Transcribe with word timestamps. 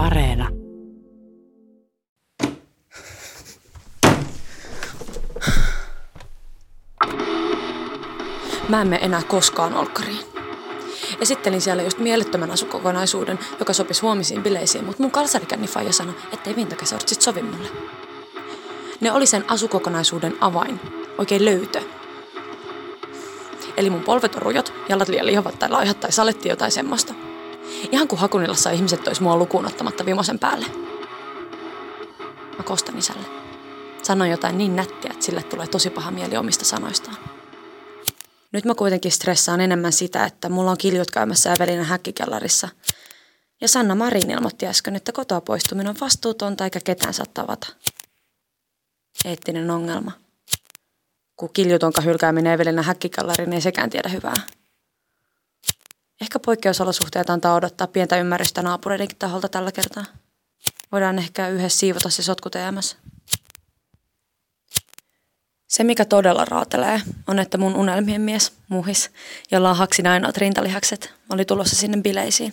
Areena. 0.00 0.48
Mä 8.68 8.82
en 8.82 8.98
enää 9.00 9.22
koskaan 9.22 9.74
olkkariin. 9.74 10.18
Esittelin 11.20 11.60
siellä 11.60 11.82
just 11.82 11.98
mielettömän 11.98 12.50
asukokonaisuuden, 12.50 13.38
joka 13.58 13.72
sopisi 13.72 14.00
huomisiin 14.02 14.42
bileisiin, 14.42 14.84
mutta 14.84 15.02
mun 15.02 15.10
kalsarikännifaija 15.10 15.92
sanoi, 15.92 16.14
ettei 16.32 16.56
vintakesortsit 16.56 17.20
sovi 17.20 17.42
mulle. 17.42 17.68
Ne 19.00 19.12
oli 19.12 19.26
sen 19.26 19.44
asukokonaisuuden 19.48 20.36
avain, 20.40 20.80
oikein 21.18 21.44
löytö. 21.44 21.80
Eli 23.76 23.90
mun 23.90 24.02
polvet 24.02 24.34
on 24.34 24.42
rujot, 24.42 24.72
jalat 24.88 25.08
liian 25.08 25.26
lihavat 25.26 25.58
tai 25.58 25.70
laihat 25.70 26.00
tai 26.00 26.12
saletti 26.12 26.48
jotain 26.48 26.72
semmoista. 26.72 27.14
Ihan 27.92 28.08
kuin 28.08 28.18
Hakunilassa 28.18 28.70
ihmiset 28.70 29.04
tois 29.04 29.20
mua 29.20 29.36
lukuun 29.36 29.66
ottamatta 29.66 30.06
vimosen 30.06 30.38
päälle. 30.38 30.66
Mä 32.58 32.64
kostan 32.64 32.98
isälle. 32.98 33.26
Sanoin 34.02 34.30
jotain 34.30 34.58
niin 34.58 34.76
nättiä, 34.76 35.10
että 35.12 35.24
sille 35.24 35.42
tulee 35.42 35.66
tosi 35.66 35.90
paha 35.90 36.10
mieli 36.10 36.36
omista 36.36 36.64
sanoistaan. 36.64 37.16
Nyt 38.52 38.64
mä 38.64 38.74
kuitenkin 38.74 39.12
stressaan 39.12 39.60
enemmän 39.60 39.92
sitä, 39.92 40.24
että 40.24 40.48
mulla 40.48 40.70
on 40.70 40.78
kiljut 40.78 41.10
käymässä 41.10 41.52
Evelina 41.52 41.84
häkkikellarissa. 41.84 42.68
Ja 43.60 43.68
Sanna 43.68 43.94
Marin 43.94 44.30
ilmoitti 44.30 44.66
äsken, 44.66 44.96
että 44.96 45.12
kotoa 45.12 45.40
poistuminen 45.40 45.90
on 45.90 46.00
vastuutonta 46.00 46.64
eikä 46.64 46.80
ketään 46.84 47.14
saa 47.14 47.26
tavata. 47.34 47.66
Eettinen 49.24 49.70
ongelma. 49.70 50.12
Kun 51.36 51.50
kiljutonka 51.52 52.00
hylkääminen 52.00 52.52
Evelina 52.52 52.82
häkkikellariin 52.82 53.52
ei 53.52 53.60
sekään 53.60 53.90
tiedä 53.90 54.08
hyvää. 54.08 54.34
Ehkä 56.20 56.38
poikkeusolosuhteet 56.38 57.30
antaa 57.30 57.54
odottaa 57.54 57.86
pientä 57.86 58.16
ymmärrystä 58.16 58.62
naapureidenkin 58.62 59.18
taholta 59.18 59.48
tällä 59.48 59.72
kertaa. 59.72 60.04
Voidaan 60.92 61.18
ehkä 61.18 61.48
yhdessä 61.48 61.78
siivota 61.78 62.10
se 62.10 62.22
sotku 62.22 62.50
teemässä. 62.50 62.96
Se, 65.68 65.84
mikä 65.84 66.04
todella 66.04 66.44
raatelee, 66.44 67.00
on, 67.26 67.38
että 67.38 67.58
mun 67.58 67.76
unelmien 67.76 68.20
mies, 68.20 68.52
muhis, 68.68 69.10
jolla 69.50 69.70
on 69.70 69.76
haksin 69.76 70.06
ainoat 70.06 70.36
rintalihakset, 70.36 71.14
oli 71.28 71.44
tulossa 71.44 71.76
sinne 71.76 72.02
bileisiin. 72.02 72.52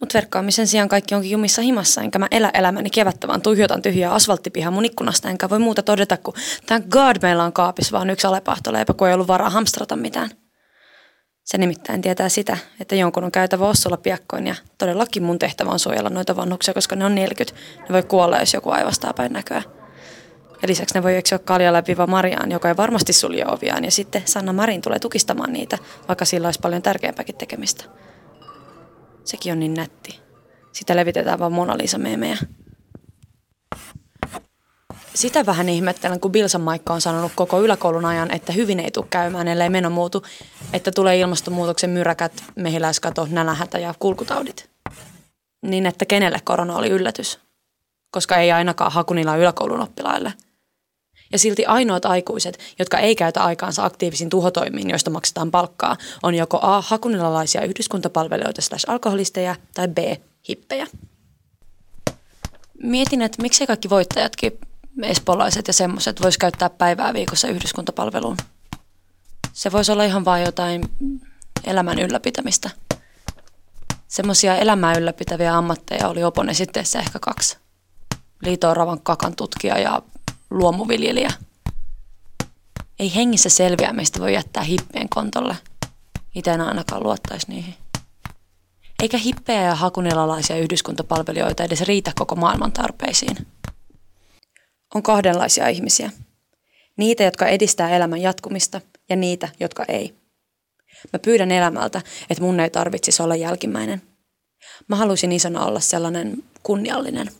Mutta 0.00 0.14
verkkaamisen 0.14 0.66
sijaan 0.66 0.88
kaikki 0.88 1.14
onkin 1.14 1.30
jumissa 1.30 1.62
himassa, 1.62 2.00
enkä 2.00 2.18
mä 2.18 2.26
elä 2.30 2.50
elämäni 2.54 2.90
kevättä, 2.90 3.28
vaan 3.28 3.42
tuijotan 3.42 3.82
tyhjää 3.82 4.12
asfalttipihaa 4.12 4.70
mun 4.70 4.84
ikkunasta, 4.84 5.30
enkä 5.30 5.50
voi 5.50 5.58
muuta 5.58 5.82
todeta, 5.82 6.16
kun 6.16 6.34
tän 6.66 6.84
God 6.88 7.16
meillä 7.22 7.44
on 7.44 7.52
kaapissa 7.52 7.92
vaan 7.92 8.10
yksi 8.10 8.26
alepahtoleipä, 8.26 8.94
kun 8.94 9.08
ei 9.08 9.14
ollut 9.14 9.28
varaa 9.28 9.50
hamstrata 9.50 9.96
mitään. 9.96 10.30
Se 11.48 11.58
nimittäin 11.58 12.00
tietää 12.00 12.28
sitä, 12.28 12.56
että 12.80 12.94
jonkun 12.94 13.24
on 13.24 13.32
käytävä 13.32 13.68
Ossolla 13.68 13.96
piakkoin 13.96 14.46
ja 14.46 14.54
todellakin 14.78 15.22
mun 15.22 15.38
tehtävä 15.38 15.70
on 15.70 15.78
suojella 15.78 16.10
noita 16.10 16.36
vanhuksia, 16.36 16.74
koska 16.74 16.96
ne 16.96 17.04
on 17.04 17.14
40. 17.14 17.60
Ne 17.80 17.92
voi 17.92 18.02
kuolla, 18.02 18.38
jos 18.38 18.54
joku 18.54 18.70
aivastaa 18.70 19.12
päin 19.12 19.32
näköä. 19.32 19.62
Ja 20.62 20.68
lisäksi 20.68 20.94
ne 20.94 21.02
voi 21.02 21.16
eksyä 21.16 21.38
kalja 21.38 21.72
läpi 21.72 21.96
Mariaan, 22.06 22.52
joka 22.52 22.68
ei 22.68 22.76
varmasti 22.76 23.12
sulje 23.12 23.46
oviaan. 23.46 23.84
Ja 23.84 23.90
sitten 23.90 24.22
Sanna 24.24 24.52
Marin 24.52 24.80
tulee 24.80 24.98
tukistamaan 24.98 25.52
niitä, 25.52 25.78
vaikka 26.08 26.24
sillä 26.24 26.48
olisi 26.48 26.60
paljon 26.60 26.82
tärkeämpääkin 26.82 27.34
tekemistä. 27.34 27.84
Sekin 29.24 29.52
on 29.52 29.58
niin 29.58 29.74
nätti. 29.74 30.20
Sitä 30.72 30.96
levitetään 30.96 31.38
vaan 31.38 31.52
Mona 31.52 31.78
Lisa-meemejä. 31.78 32.36
Sitä 35.18 35.46
vähän 35.46 35.68
ihmettelen, 35.68 36.20
kun 36.20 36.32
Bilsan 36.32 36.60
Maikka 36.60 36.94
on 36.94 37.00
sanonut 37.00 37.32
koko 37.34 37.62
yläkoulun 37.62 38.04
ajan, 38.04 38.30
että 38.30 38.52
hyvin 38.52 38.80
ei 38.80 38.90
tule 38.90 39.06
käymään, 39.10 39.48
ellei 39.48 39.68
meno 39.68 39.90
muutu, 39.90 40.22
että 40.72 40.90
tulee 40.92 41.18
ilmastonmuutoksen 41.18 41.90
myräkät, 41.90 42.44
mehiläiskato, 42.54 43.28
nänähätä 43.30 43.78
ja 43.78 43.94
kulkutaudit. 43.98 44.70
Niin, 45.62 45.86
että 45.86 46.04
kenelle 46.04 46.38
korona 46.44 46.76
oli 46.76 46.88
yllätys? 46.88 47.38
Koska 48.10 48.36
ei 48.36 48.52
ainakaan 48.52 48.92
Hakunilla 48.92 49.36
yläkoulun 49.36 49.80
oppilaille– 49.80 50.32
ja 51.32 51.38
silti 51.38 51.66
ainoat 51.66 52.04
aikuiset, 52.04 52.58
jotka 52.78 52.98
ei 52.98 53.16
käytä 53.16 53.44
aikaansa 53.44 53.84
aktiivisiin 53.84 54.30
tuhotoimiin, 54.30 54.90
joista 54.90 55.10
maksetaan 55.10 55.50
palkkaa, 55.50 55.96
on 56.22 56.34
joko 56.34 56.58
A. 56.62 56.80
hakunilalaisia 56.80 57.64
yhdyskuntapalvelijoita 57.64 58.62
slash 58.62 58.90
alkoholisteja 58.90 59.56
tai 59.74 59.88
B. 59.88 59.98
hippejä. 60.48 60.86
Mietin, 62.82 63.22
että 63.22 63.42
miksei 63.42 63.66
kaikki 63.66 63.90
voittajatkin, 63.90 64.58
espolaiset 65.04 65.66
ja 65.66 65.72
semmoiset, 65.72 66.22
vois 66.22 66.38
käyttää 66.38 66.70
päivää 66.70 67.14
viikossa 67.14 67.48
yhdyskuntapalveluun. 67.48 68.36
Se 69.52 69.72
voisi 69.72 69.92
olla 69.92 70.04
ihan 70.04 70.24
vain 70.24 70.44
jotain 70.44 70.82
elämän 71.64 71.98
ylläpitämistä. 71.98 72.70
Semmoisia 74.08 74.56
elämää 74.56 74.94
ylläpitäviä 74.98 75.56
ammatteja 75.56 76.08
oli 76.08 76.24
Opon 76.24 76.48
esitteessä 76.48 76.98
ehkä 76.98 77.18
kaksi. 77.18 77.58
Liito-oravan 78.42 79.00
kakan 79.00 79.36
tutkija 79.36 79.78
ja 79.78 80.02
luomuviljelijä. 80.50 81.32
Ei 82.98 83.14
hengissä 83.14 83.48
selviämistä 83.48 84.20
voi 84.20 84.34
jättää 84.34 84.62
hippien 84.62 85.08
kontolle. 85.08 85.56
Itse 86.34 86.50
en 86.50 86.60
ainakaan 86.60 87.02
luottaisi 87.02 87.46
niihin. 87.48 87.74
Eikä 89.02 89.18
hippejä 89.18 89.62
ja 89.62 89.74
hakunilalaisia 89.74 90.56
yhdyskuntapalvelijoita 90.56 91.64
edes 91.64 91.80
riitä 91.82 92.12
koko 92.18 92.36
maailman 92.36 92.72
tarpeisiin. 92.72 93.36
On 94.94 95.02
kahdenlaisia 95.02 95.68
ihmisiä. 95.68 96.10
Niitä, 96.96 97.24
jotka 97.24 97.46
edistää 97.46 97.96
elämän 97.96 98.20
jatkumista 98.20 98.80
ja 99.08 99.16
niitä, 99.16 99.48
jotka 99.60 99.84
ei. 99.88 100.14
Mä 101.12 101.18
pyydän 101.18 101.50
elämältä, 101.50 102.02
että 102.30 102.44
mun 102.44 102.60
ei 102.60 102.70
tarvitsisi 102.70 103.22
olla 103.22 103.36
jälkimmäinen. 103.36 104.02
Mä 104.88 104.96
haluaisin 104.96 105.32
isona 105.32 105.64
olla 105.64 105.80
sellainen 105.80 106.42
kunniallinen? 106.62 107.30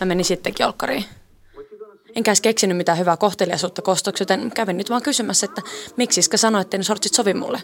Mä 0.00 0.06
menin 0.06 0.24
sittenkin 0.24 0.66
olkkariin. 0.66 1.04
Enkä 2.16 2.30
edes 2.30 2.40
keksinyt 2.40 2.76
mitään 2.76 2.98
hyvää 2.98 3.16
kohteliaisuutta 3.16 3.82
kostoksi, 3.82 4.22
joten 4.22 4.50
kävin 4.54 4.76
nyt 4.76 4.90
vaan 4.90 5.02
kysymässä, 5.02 5.46
että 5.46 5.62
miksi 5.96 6.20
Iska 6.20 6.36
sanoi, 6.36 6.60
että 6.60 6.78
ne 6.78 6.84
sortsit 6.84 7.14
sovi 7.14 7.34
mulle. 7.34 7.62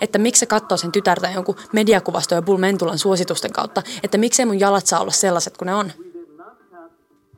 Että 0.00 0.18
miksi 0.18 0.40
se 0.40 0.46
katsoo 0.46 0.78
sen 0.78 0.92
tytärtä 0.92 1.30
jonkun 1.34 1.56
mediakuvasto 1.72 2.34
ja 2.34 2.42
Bull 2.42 2.58
suositusten 2.96 3.52
kautta, 3.52 3.82
että 4.02 4.18
miksei 4.18 4.46
mun 4.46 4.60
jalat 4.60 4.86
saa 4.86 5.00
olla 5.00 5.12
sellaiset 5.12 5.56
kuin 5.56 5.66
ne 5.66 5.74
on. 5.74 5.92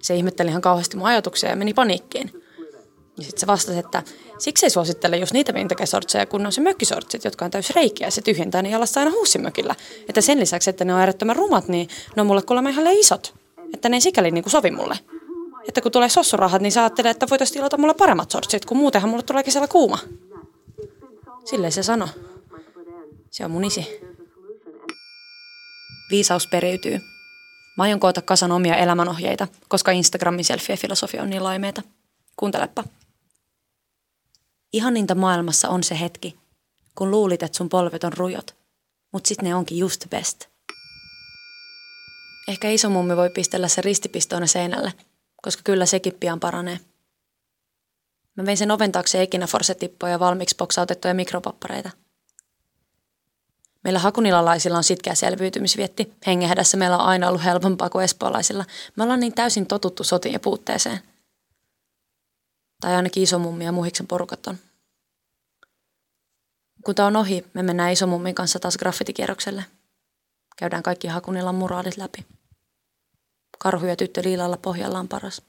Se 0.03 0.15
ihmetteli 0.15 0.51
ihan 0.51 0.63
kauheasti 0.63 0.97
mun 0.97 1.07
ajatuksia 1.07 1.51
ja 1.51 1.57
meni 1.57 1.75
paniikkiin. 1.75 2.31
Ja 3.17 3.23
sitten 3.23 3.41
se 3.41 3.47
vastasi, 3.47 3.79
että 3.79 4.03
siksi 4.39 4.67
ei 4.67 4.71
suosittele 4.71 5.17
just 5.17 5.33
niitä 5.33 5.55
vintakesortseja, 5.55 6.27
kun 6.27 6.47
on 6.47 6.53
se 6.53 6.61
mökkisortsit, 6.61 7.25
jotka 7.25 7.45
on 7.45 7.51
täys 7.51 7.71
reikiä 7.71 8.07
ja 8.07 8.11
se 8.11 8.23
tyhjentää 8.23 8.63
ne 8.63 8.71
jalassa 8.71 9.01
aina 9.01 9.13
huussimökillä. 9.13 9.75
Että 10.09 10.21
sen 10.21 10.41
lisäksi, 10.41 10.71
että 10.71 10.85
ne 10.85 10.95
on 10.95 11.01
äärettömän 11.01 11.37
rumat, 11.37 11.69
niin 11.69 11.89
ne 12.17 12.21
on 12.21 12.27
mulle 12.27 12.43
kuulemma 12.43 12.71
ihan 12.71 12.87
isot. 12.87 13.35
Että 13.75 13.89
ne 13.89 13.97
ei 13.97 14.01
sikäli 14.01 14.31
niin 14.31 14.45
kuin 14.45 14.51
sovi 14.51 14.71
mulle. 14.71 14.99
Että 15.69 15.81
kun 15.81 15.93
tulee 15.93 16.09
sossurahat, 16.09 16.63
niin 16.63 16.73
sä 16.73 16.81
ajattelee, 16.81 17.11
että 17.11 17.27
voitaisiin 17.31 17.55
tilata 17.55 17.79
mulle 17.79 17.95
paremmat 17.95 18.31
sortsit, 18.31 18.65
kun 18.65 18.77
muutenhan 18.77 19.11
mulle 19.11 19.23
tulee 19.23 19.43
kesällä 19.43 19.69
kuuma. 19.69 19.99
Silleen 21.45 21.73
se 21.73 21.83
sano. 21.83 22.09
Se 23.31 23.45
on 23.45 23.51
mun 23.51 23.65
isi. 23.65 24.01
Viisaus 26.11 26.47
periytyy. 26.47 27.01
Mä 27.77 27.83
aion 27.83 28.01
koota 28.01 28.23
kasan 28.23 28.53
omia 28.53 28.77
elämänohjeita, 28.77 29.49
koska 29.69 29.91
Instagramin 29.91 30.45
selfie-filosofia 30.45 31.23
on 31.23 31.31
niin 31.31 31.45
laimeeta. 31.45 31.83
Kuuntelepa. 32.37 32.85
Ihaninta 34.73 35.15
maailmassa 35.15 35.69
on 35.69 35.85
se 35.85 36.01
hetki, 36.01 36.37
kun 36.95 37.11
luulit, 37.11 37.43
että 37.43 37.57
sun 37.57 37.69
polvet 37.69 38.05
on 38.05 38.13
rujot, 38.13 38.55
mutta 39.13 39.29
sitten 39.29 39.45
ne 39.45 39.55
onkin 39.55 39.79
just 39.79 40.11
best. 40.11 40.47
Ehkä 42.49 42.71
iso 42.71 42.91
mummi 42.91 43.17
voi 43.17 43.31
pistellä 43.31 43.69
se 43.69 43.83
ristipistoona 43.83 44.47
seinälle, 44.47 44.93
koska 45.43 45.63
kyllä 45.65 45.87
sekin 45.87 46.15
pian 46.21 46.41
paranee. 46.41 46.81
Mä 48.37 48.47
vein 48.47 48.57
sen 48.57 48.71
oven 48.71 48.93
taakse 48.93 49.23
ekinä 49.23 49.47
forsetippoja 49.47 50.13
ja 50.13 50.21
valmiiksi 50.21 50.57
boksautettuja 50.57 51.15
mikropappareita– 51.15 51.91
Meillä 53.85 53.99
hakunilalaisilla 53.99 54.77
on 54.77 54.85
sitkeä 54.85 55.15
selviytymisvietti. 55.15 56.13
Hengehädässä 56.27 56.77
meillä 56.77 56.99
on 56.99 57.05
aina 57.05 57.29
ollut 57.29 57.45
helpompaa 57.45 57.91
kuin 57.91 58.05
espoolaisilla. 58.05 58.65
Me 58.97 59.03
ollaan 59.03 59.21
niin 59.21 59.35
täysin 59.35 59.67
totuttu 59.67 60.05
sotiin 60.05 60.33
ja 60.33 60.41
puutteeseen. 60.41 61.01
Tai 62.81 62.95
ainakin 62.95 63.23
isomummi 63.23 63.65
ja 63.65 63.73
muhiksen 63.73 64.07
porukat 64.07 64.47
on. 64.47 64.59
Kun 66.85 66.95
tämä 66.95 67.07
on 67.07 67.17
ohi, 67.17 67.47
me 67.55 67.63
mennään 67.63 67.93
isomummin 67.93 68.35
kanssa 68.35 68.59
taas 68.59 68.77
graffitikierrokselle. 68.77 69.65
Käydään 70.57 70.83
kaikki 70.83 71.09
Hakunilan 71.09 71.55
muraalit 71.55 71.97
läpi. 71.97 72.27
Karhu 73.63 73.87
ja 73.87 73.97
tyttö 73.97 74.23
liilalla 74.25 74.57
pohjalla 74.57 74.99
on 74.99 75.09
paras. 75.09 75.43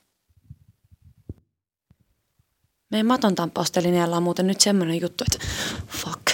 Meidän 2.91 3.05
maton 3.05 3.35
tamppaustelineella 3.35 4.17
on 4.17 4.23
muuten 4.23 4.47
nyt 4.47 4.61
semmoinen 4.61 5.01
juttu, 5.01 5.23
että 5.23 5.47
fuck. 5.87 6.29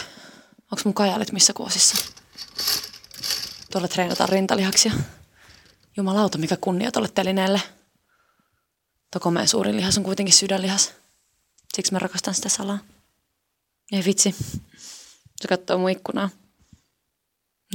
Onko 0.71 0.81
mun 0.85 0.93
kajalit 0.93 1.31
missä 1.31 1.53
kuosissa? 1.53 2.11
Tuolla 3.71 3.87
treenataan 3.87 4.29
rintalihaksia. 4.29 4.91
Jumalauta, 5.97 6.37
mikä 6.37 6.57
kunnia 6.57 6.91
tolle 6.91 7.07
telineelle. 7.07 7.61
Tuo 9.11 9.31
suurin 9.45 9.77
lihas 9.77 9.97
on 9.97 10.03
kuitenkin 10.03 10.35
sydänlihas. 10.35 10.93
Siksi 11.73 11.91
mä 11.93 11.99
rakastan 11.99 12.35
sitä 12.35 12.49
salaa. 12.49 12.79
Ei 13.91 14.05
vitsi. 14.05 14.35
Se 15.41 15.47
katsoo 15.47 15.77
mun 15.77 15.89
ikkunaa. 15.89 16.29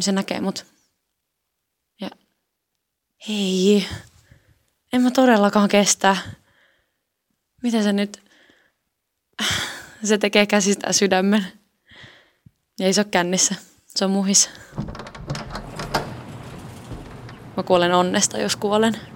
Se 0.01 0.13
näkee 0.13 0.41
mut. 0.41 0.74
Hei, 3.29 3.87
en 4.93 5.03
mä 5.03 5.11
todellakaan 5.11 5.69
kestä. 5.69 6.17
Mitä 7.63 7.83
se 7.83 7.93
nyt... 7.93 8.23
Se 10.05 10.19
tekee 10.19 10.47
käsistä 10.47 10.93
sydämen. 10.93 11.47
Ei 12.81 12.93
se 12.93 13.01
ole 13.01 13.07
kännissä. 13.11 13.55
Se 13.87 14.05
on 14.05 14.11
muhis. 14.11 14.51
Mä 17.57 17.63
kuolen 17.63 17.95
onnesta, 17.95 18.39
jos 18.39 18.57
kuolen. 18.57 19.14